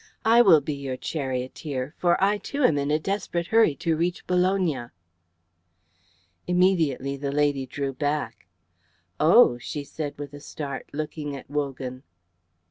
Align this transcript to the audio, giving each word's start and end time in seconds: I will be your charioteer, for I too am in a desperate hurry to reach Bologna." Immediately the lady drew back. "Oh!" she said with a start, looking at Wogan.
I 0.25 0.41
will 0.41 0.61
be 0.61 0.73
your 0.73 0.97
charioteer, 0.97 1.93
for 1.95 2.17
I 2.19 2.39
too 2.39 2.63
am 2.63 2.79
in 2.79 2.89
a 2.89 2.97
desperate 2.97 3.45
hurry 3.45 3.75
to 3.75 3.95
reach 3.95 4.25
Bologna." 4.25 4.87
Immediately 6.47 7.17
the 7.17 7.31
lady 7.31 7.67
drew 7.67 7.93
back. 7.93 8.47
"Oh!" 9.19 9.59
she 9.59 9.83
said 9.83 10.17
with 10.17 10.33
a 10.33 10.39
start, 10.39 10.89
looking 10.91 11.35
at 11.35 11.51
Wogan. 11.51 12.01